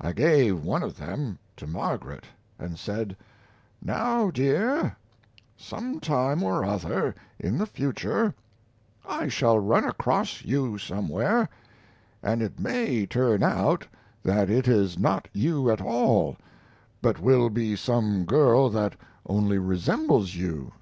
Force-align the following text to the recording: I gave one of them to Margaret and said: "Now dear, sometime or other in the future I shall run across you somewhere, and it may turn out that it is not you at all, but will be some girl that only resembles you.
I 0.00 0.10
gave 0.10 0.64
one 0.64 0.82
of 0.82 0.96
them 0.96 1.38
to 1.56 1.64
Margaret 1.64 2.24
and 2.58 2.76
said: 2.76 3.16
"Now 3.80 4.28
dear, 4.32 4.96
sometime 5.56 6.42
or 6.42 6.64
other 6.64 7.14
in 7.38 7.56
the 7.56 7.66
future 7.66 8.34
I 9.08 9.28
shall 9.28 9.60
run 9.60 9.84
across 9.84 10.44
you 10.44 10.76
somewhere, 10.76 11.48
and 12.20 12.42
it 12.42 12.58
may 12.58 13.06
turn 13.06 13.44
out 13.44 13.86
that 14.24 14.50
it 14.50 14.66
is 14.66 14.98
not 14.98 15.28
you 15.32 15.70
at 15.70 15.80
all, 15.80 16.36
but 17.00 17.20
will 17.20 17.48
be 17.48 17.76
some 17.76 18.24
girl 18.24 18.70
that 18.70 18.96
only 19.24 19.58
resembles 19.58 20.34
you. 20.34 20.72